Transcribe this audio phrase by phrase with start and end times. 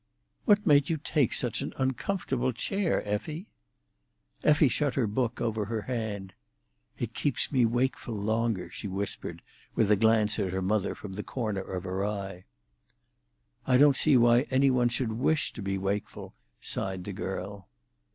[0.45, 3.45] "What made you take such an uncomfortable chair, Effie?"
[4.43, 6.33] Effie shut her book over her hand.
[6.97, 9.43] "It keeps me wakeful longer," she whispered,
[9.75, 12.45] with a glance at her mother from the corner of her eye.
[13.67, 17.69] "I don't see why any one should wish to be wakeful," sighed the girl.